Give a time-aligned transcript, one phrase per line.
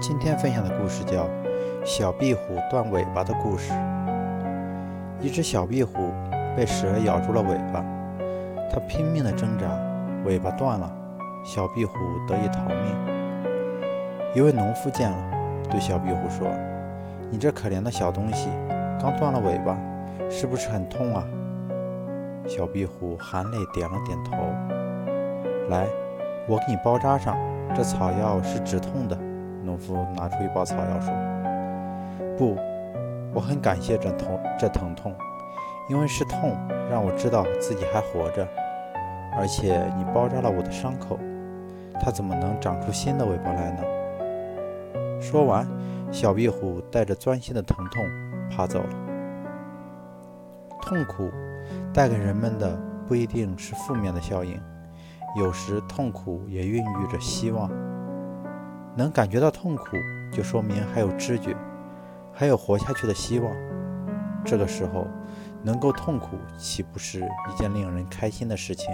[0.00, 1.24] 今天分享的故事叫
[1.84, 3.72] 《小壁虎断尾巴的故事》。
[5.20, 6.12] 一只小壁虎
[6.56, 7.84] 被蛇咬住了尾巴，
[8.70, 9.66] 它拼命地挣扎，
[10.24, 10.88] 尾巴断了，
[11.44, 11.94] 小壁虎
[12.28, 12.76] 得以逃命。
[14.36, 15.16] 一位农夫见了，
[15.68, 16.46] 对小壁虎说
[17.28, 18.50] ：“你这可怜的小东西，
[19.00, 19.76] 刚断了尾巴，
[20.30, 21.24] 是不是很痛啊？”
[22.46, 24.36] 小壁虎含泪点了点头。
[25.70, 25.86] 来，
[26.46, 27.36] 我给你包扎上，
[27.74, 29.18] 这草药是止痛的。
[29.64, 31.12] 农夫拿出一包草药说
[32.38, 32.56] ：“不，
[33.34, 35.14] 我很感谢这痛这疼痛，
[35.88, 36.56] 因为是痛
[36.90, 38.46] 让我知道自己还活着。
[39.36, 41.18] 而且你包扎了我的伤口，
[42.00, 43.82] 它怎么能长出新的尾巴来呢？”
[45.20, 45.66] 说完，
[46.10, 48.04] 小壁虎带着钻心的疼痛
[48.50, 48.88] 爬走了。
[50.80, 51.30] 痛苦
[51.92, 54.58] 带给人们的不一定是负面的效应，
[55.36, 57.70] 有时痛苦也孕育着希望。
[58.98, 59.96] 能感觉到痛苦，
[60.32, 61.54] 就说明还有知觉，
[62.32, 63.54] 还有活下去的希望。
[64.44, 65.06] 这个时候，
[65.62, 68.92] 能够痛苦，岂不是一件令人开心的事情？